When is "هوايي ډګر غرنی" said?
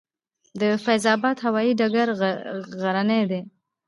1.45-3.21